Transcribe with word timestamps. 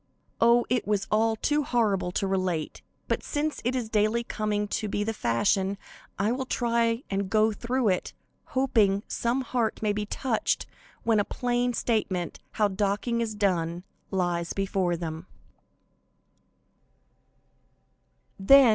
Oh, 0.39 0.65
it 0.67 0.87
was 0.87 1.05
all 1.11 1.35
too 1.35 1.61
horrible 1.63 2.11
to 2.13 2.25
relate, 2.25 2.81
but 3.07 3.21
since 3.21 3.61
it 3.63 3.75
is 3.75 3.87
daily 3.87 4.23
coming 4.23 4.67
to 4.69 4.87
be 4.87 5.03
the 5.03 5.13
fashion, 5.13 5.77
I 6.17 6.31
will 6.31 6.47
try 6.47 7.03
and 7.11 7.29
go 7.29 7.51
through 7.53 7.89
it, 7.89 8.11
hoping 8.57 9.03
some 9.07 9.41
heart 9.41 9.83
may 9.83 9.93
be 9.93 10.07
touched 10.07 10.65
when 11.03 11.19
a 11.19 11.23
plain 11.23 11.73
statement 11.73 12.39
how 12.53 12.67
docking 12.67 13.21
is 13.21 13.35
done, 13.35 13.83
lies 14.09 14.53
before 14.53 14.97
them. 14.97 15.27